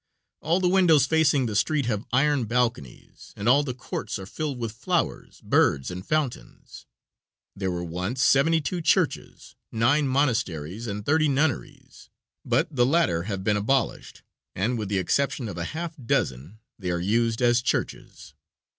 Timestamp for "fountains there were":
6.03-7.83